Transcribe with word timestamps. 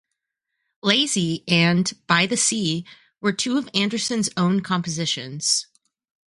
"Lazy" 0.81 1.43
and 1.47 1.93
"By 2.07 2.25
the 2.25 2.35
Sea" 2.35 2.87
were 3.21 3.31
two 3.33 3.59
of 3.59 3.69
Anderson's 3.75 4.31
own 4.35 4.61
compositions. 4.61 5.67